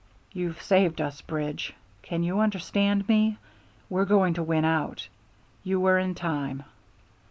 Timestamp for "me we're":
3.07-4.05